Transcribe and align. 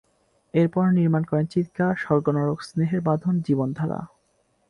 এরপর 0.53 0.85
নির্মাণ 0.91 1.23
করেন 1.25 1.45
"চিৎকার", 1.45 1.93
"স্বর্গ 1.97 2.25
নরক", 2.29 2.59
"স্নেহের 2.61 3.01
বাঁধন", 3.01 3.35
"জীবন 3.39 3.69
ধারা"। 3.73 3.99